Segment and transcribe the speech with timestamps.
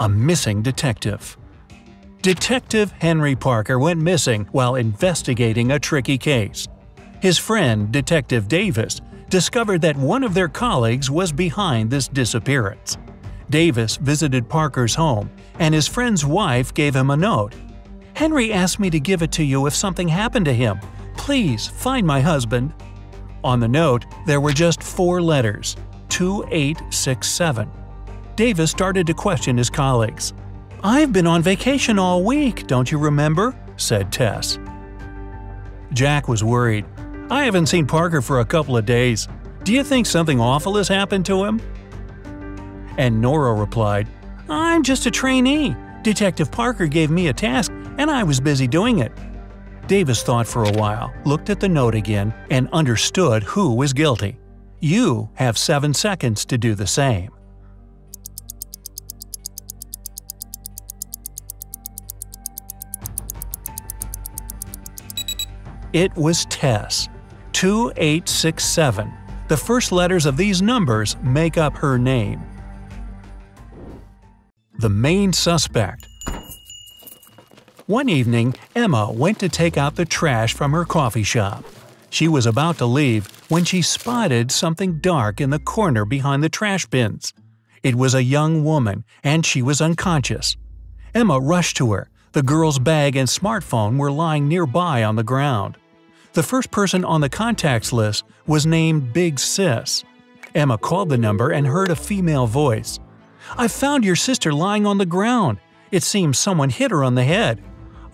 [0.00, 1.36] a missing detective.
[2.22, 6.66] Detective Henry Parker went missing while investigating a tricky case.
[7.20, 12.96] His friend, Detective Davis, discovered that one of their colleagues was behind this disappearance.
[13.50, 17.54] Davis visited Parker's home, and his friend's wife gave him a note.
[18.14, 20.80] Henry asked me to give it to you if something happened to him.
[21.16, 22.72] Please find my husband.
[23.44, 25.76] On the note, there were just four letters
[26.08, 27.70] 2867.
[28.36, 30.34] Davis started to question his colleagues.
[30.84, 33.56] I've been on vacation all week, don't you remember?
[33.76, 34.58] said Tess.
[35.92, 36.84] Jack was worried.
[37.30, 39.26] I haven't seen Parker for a couple of days.
[39.64, 41.60] Do you think something awful has happened to him?
[42.98, 44.06] And Nora replied,
[44.48, 45.74] I'm just a trainee.
[46.02, 49.12] Detective Parker gave me a task and I was busy doing it.
[49.86, 54.38] Davis thought for a while, looked at the note again, and understood who was guilty.
[54.80, 57.30] You have seven seconds to do the same.
[65.96, 67.08] It was Tess.
[67.54, 69.10] 2867.
[69.48, 72.42] The first letters of these numbers make up her name.
[74.78, 76.06] The main suspect.
[77.86, 81.64] One evening, Emma went to take out the trash from her coffee shop.
[82.10, 86.50] She was about to leave when she spotted something dark in the corner behind the
[86.50, 87.32] trash bins.
[87.82, 90.58] It was a young woman, and she was unconscious.
[91.14, 92.10] Emma rushed to her.
[92.32, 95.78] The girl's bag and smartphone were lying nearby on the ground.
[96.36, 100.04] The first person on the contacts list was named Big Sis.
[100.54, 102.98] Emma called the number and heard a female voice.
[103.56, 105.56] I found your sister lying on the ground.
[105.90, 107.62] It seems someone hit her on the head.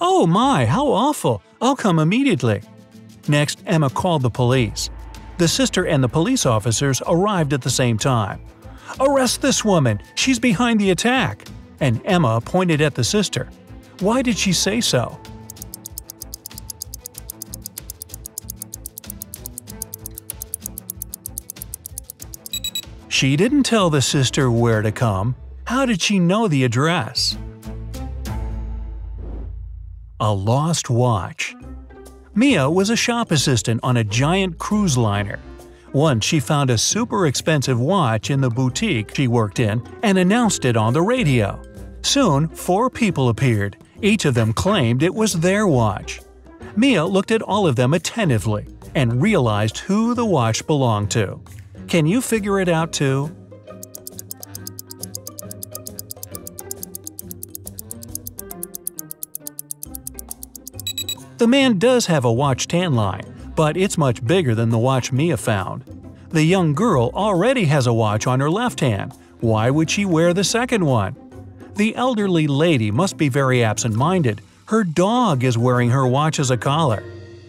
[0.00, 1.42] Oh my, how awful!
[1.60, 2.62] I'll come immediately.
[3.26, 4.88] Next, Emma called the police.
[5.38, 8.40] The sister and the police officers arrived at the same time.
[9.00, 10.00] Arrest this woman!
[10.14, 11.44] She's behind the attack!
[11.80, 13.50] And Emma pointed at the sister.
[13.98, 15.18] Why did she say so?
[23.22, 25.36] She didn't tell the sister where to come.
[25.62, 27.38] How did she know the address?
[30.18, 31.54] A lost watch.
[32.34, 35.38] Mia was a shop assistant on a giant cruise liner.
[35.92, 40.64] Once she found a super expensive watch in the boutique she worked in and announced
[40.64, 41.62] it on the radio.
[42.02, 43.76] Soon, four people appeared.
[44.00, 46.20] Each of them claimed it was their watch.
[46.74, 48.66] Mia looked at all of them attentively
[48.96, 51.40] and realized who the watch belonged to.
[51.88, 53.34] Can you figure it out too?
[61.38, 65.10] The man does have a watch tan line, but it's much bigger than the watch
[65.10, 65.84] Mia found.
[66.30, 69.12] The young girl already has a watch on her left hand.
[69.40, 71.16] Why would she wear the second one?
[71.74, 74.40] The elderly lady must be very absent-minded.
[74.66, 77.02] Her dog is wearing her watch as a collar.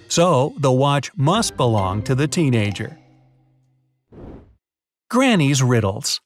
[0.07, 2.97] So, the watch must belong to the teenager.
[5.13, 6.19] Granny's Riddles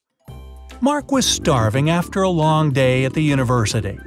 [0.80, 3.98] Mark was starving after a long day at the university.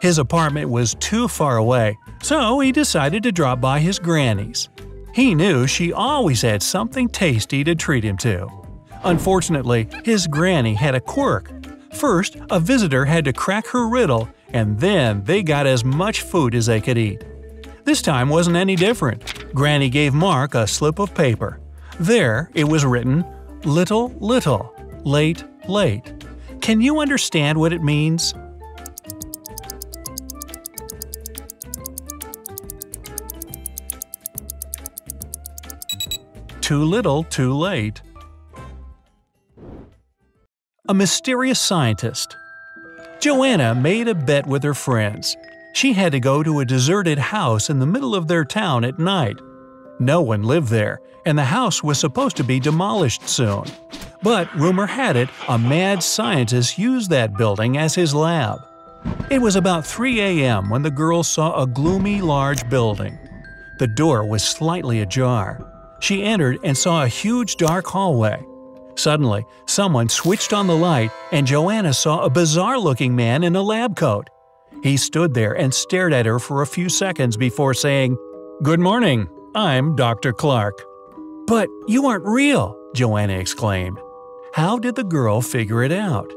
[0.00, 4.68] His apartment was too far away, so he decided to drop by his granny's.
[5.12, 8.46] He knew she always had something tasty to treat him to.
[9.02, 11.50] Unfortunately, his granny had a quirk.
[11.92, 16.54] First, a visitor had to crack her riddle, and then they got as much food
[16.54, 17.24] as they could eat.
[17.84, 19.52] This time wasn't any different.
[19.52, 21.58] Granny gave Mark a slip of paper.
[21.98, 23.24] There, it was written,
[23.64, 24.74] Little, little,
[25.04, 26.12] late, late.
[26.60, 28.34] Can you understand what it means?
[36.60, 38.02] Too little, too late.
[40.88, 42.36] A mysterious scientist.
[43.20, 45.36] Joanna made a bet with her friends.
[45.72, 48.98] She had to go to a deserted house in the middle of their town at
[48.98, 49.38] night.
[49.98, 53.64] No one lived there, and the house was supposed to be demolished soon.
[54.22, 58.60] But rumor had it a mad scientist used that building as his lab.
[59.30, 60.70] It was about 3 a.m.
[60.70, 63.18] when the girls saw a gloomy, large building.
[63.78, 65.64] The door was slightly ajar.
[66.00, 68.44] She entered and saw a huge dark hallway.
[68.96, 73.62] Suddenly, someone switched on the light, and Joanna saw a bizarre looking man in a
[73.62, 74.28] lab coat.
[74.82, 78.16] He stood there and stared at her for a few seconds before saying,
[78.62, 80.34] Good morning, I'm Dr.
[80.34, 80.84] Clark.
[81.46, 83.98] But you aren't real, Joanna exclaimed.
[84.52, 86.30] How did the girl figure it out?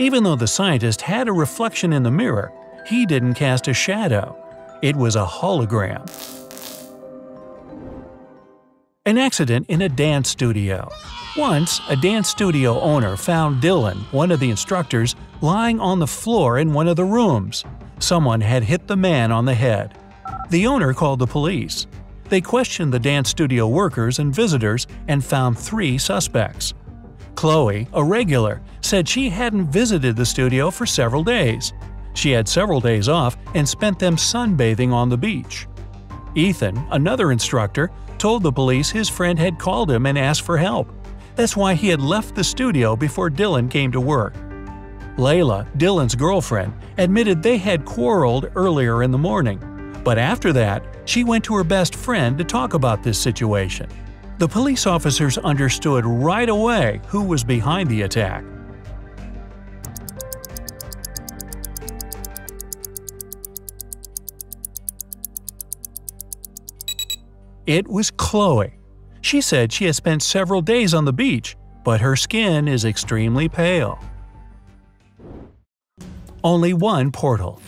[0.00, 2.52] Even though the scientist had a reflection in the mirror,
[2.86, 4.36] he didn't cast a shadow.
[4.82, 6.08] It was a hologram.
[9.06, 10.88] An accident in a dance studio.
[11.36, 16.58] Once, a dance studio owner found Dylan, one of the instructors, lying on the floor
[16.58, 17.64] in one of the rooms.
[18.00, 19.96] Someone had hit the man on the head.
[20.50, 21.86] The owner called the police.
[22.28, 26.74] They questioned the dance studio workers and visitors and found three suspects.
[27.36, 31.72] Chloe, a regular, said she hadn't visited the studio for several days.
[32.14, 35.68] She had several days off and spent them sunbathing on the beach.
[36.34, 40.92] Ethan, another instructor, told the police his friend had called him and asked for help.
[41.40, 44.34] That's why he had left the studio before Dylan came to work.
[45.16, 49.58] Layla, Dylan's girlfriend, admitted they had quarreled earlier in the morning,
[50.04, 53.88] but after that, she went to her best friend to talk about this situation.
[54.36, 58.44] The police officers understood right away who was behind the attack.
[67.64, 68.79] It was Chloe.
[69.20, 73.48] She said she has spent several days on the beach, but her skin is extremely
[73.48, 73.98] pale.
[76.42, 77.60] Only one portal.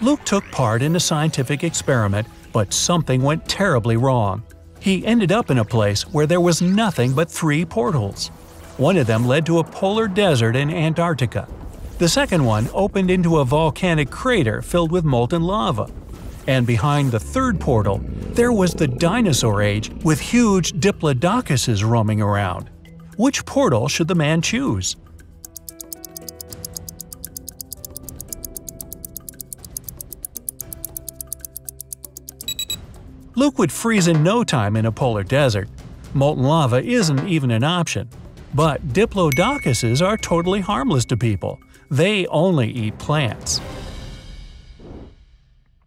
[0.00, 4.42] Luke took part in a scientific experiment, but something went terribly wrong.
[4.80, 8.28] He ended up in a place where there was nothing but three portals.
[8.78, 11.46] One of them led to a polar desert in Antarctica.
[11.98, 15.90] The second one opened into a volcanic crater filled with molten lava.
[16.46, 18.00] And behind the third portal,
[18.32, 22.70] there was the dinosaur age with huge diplodocuses roaming around.
[23.16, 24.96] Which portal should the man choose?
[33.36, 35.68] Luke would freeze in no time in a polar desert.
[36.14, 38.08] Molten lava isn't even an option.
[38.54, 41.60] But diplodocuses are totally harmless to people.
[41.90, 43.60] They only eat plants.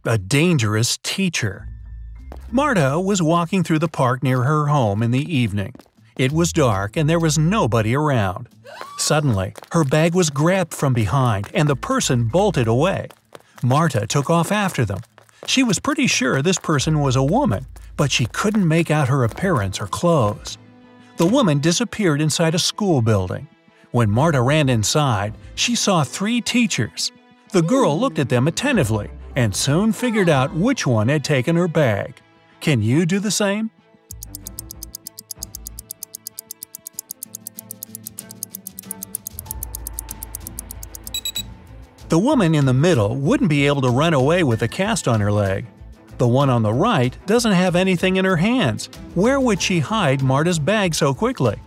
[0.06, 1.66] A dangerous teacher.
[2.52, 5.74] Marta was walking through the park near her home in the evening.
[6.18, 8.50] It was dark and there was nobody around.
[8.98, 13.08] Suddenly, her bag was grabbed from behind and the person bolted away.
[13.64, 15.00] Marta took off after them.
[15.46, 17.66] She was pretty sure this person was a woman,
[17.96, 20.58] but she couldn't make out her appearance or clothes.
[21.16, 23.48] The woman disappeared inside a school building.
[23.92, 27.14] When Marta ran inside, she saw three teachers.
[27.54, 31.68] The girl looked at them attentively and soon figured out which one had taken her
[31.68, 32.16] bag.
[32.60, 33.72] Can you do the same?
[42.10, 45.20] The woman in the middle wouldn't be able to run away with a cast on
[45.20, 45.66] her leg.
[46.20, 48.86] The one on the right doesn't have anything in her hands.
[49.16, 51.58] Where would she hide Marta's bag so quickly?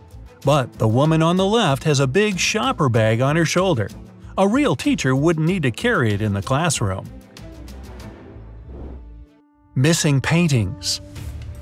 [0.44, 3.88] But the woman on the left has a big shopper bag on her shoulder.
[4.38, 7.06] A real teacher wouldn't need to carry it in the classroom.
[9.78, 11.02] Missing paintings.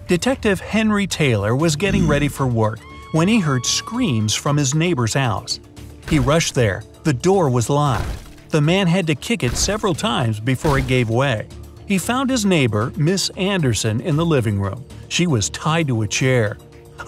[0.06, 2.78] Detective Henry Taylor was getting ready for work
[3.10, 5.58] when he heard screams from his neighbor's house.
[6.08, 6.84] He rushed there.
[7.02, 8.06] The door was locked.
[8.50, 11.48] The man had to kick it several times before it gave way.
[11.88, 14.84] He found his neighbor, Miss Anderson, in the living room.
[15.08, 16.56] She was tied to a chair.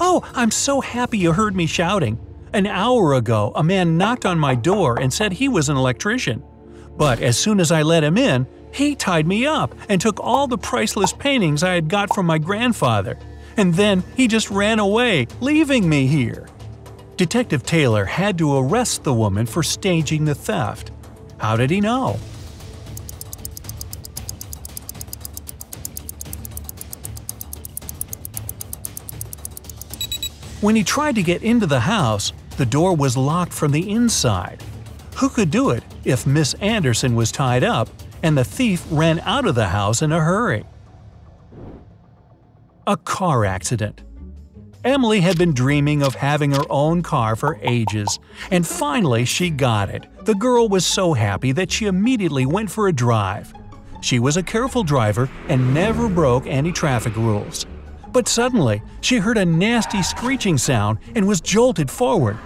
[0.00, 2.18] Oh, I'm so happy you heard me shouting.
[2.52, 6.42] An hour ago, a man knocked on my door and said he was an electrician.
[6.96, 8.44] But as soon as I let him in,
[8.76, 12.36] he tied me up and took all the priceless paintings I had got from my
[12.36, 13.18] grandfather.
[13.56, 16.46] And then he just ran away, leaving me here.
[17.16, 20.90] Detective Taylor had to arrest the woman for staging the theft.
[21.38, 22.18] How did he know?
[30.60, 34.62] When he tried to get into the house, the door was locked from the inside.
[35.16, 37.88] Who could do it if Miss Anderson was tied up
[38.22, 40.64] and the thief ran out of the house in a hurry?
[42.86, 44.02] A car accident.
[44.84, 48.20] Emily had been dreaming of having her own car for ages,
[48.52, 50.06] and finally she got it.
[50.24, 53.52] The girl was so happy that she immediately went for a drive.
[54.00, 57.66] She was a careful driver and never broke any traffic rules.
[58.12, 62.36] But suddenly, she heard a nasty screeching sound and was jolted forward.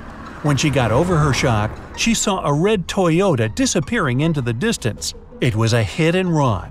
[0.42, 5.12] When she got over her shock, she saw a red Toyota disappearing into the distance.
[5.40, 6.70] It was a hit and run.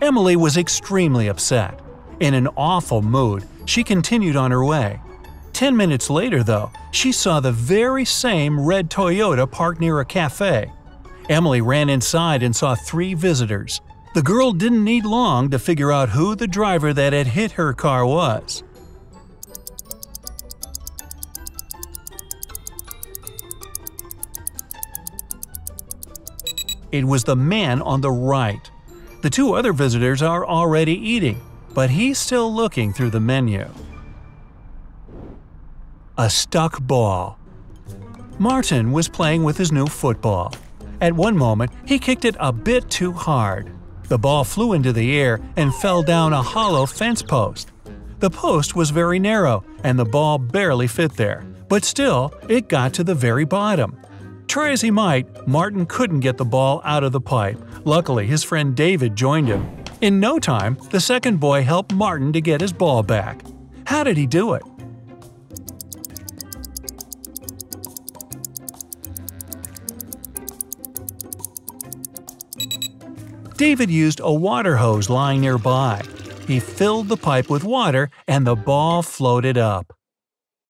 [0.00, 1.78] Emily was extremely upset.
[2.18, 5.00] In an awful mood, she continued on her way.
[5.52, 10.72] Ten minutes later, though, she saw the very same red Toyota parked near a cafe.
[11.28, 13.80] Emily ran inside and saw three visitors.
[14.14, 17.72] The girl didn't need long to figure out who the driver that had hit her
[17.72, 18.64] car was.
[26.92, 28.70] It was the man on the right.
[29.22, 31.40] The two other visitors are already eating,
[31.72, 33.66] but he's still looking through the menu.
[36.18, 37.38] A stuck ball.
[38.38, 40.54] Martin was playing with his new football.
[41.00, 43.72] At one moment, he kicked it a bit too hard.
[44.08, 47.72] The ball flew into the air and fell down a hollow fence post.
[48.18, 52.92] The post was very narrow, and the ball barely fit there, but still, it got
[52.94, 53.98] to the very bottom.
[54.46, 57.58] Try as he might, Martin couldn't get the ball out of the pipe.
[57.84, 59.66] Luckily, his friend David joined him.
[60.00, 63.42] In no time, the second boy helped Martin to get his ball back.
[63.86, 64.62] How did he do it?
[73.56, 76.02] David used a water hose lying nearby.
[76.48, 79.92] He filled the pipe with water and the ball floated up.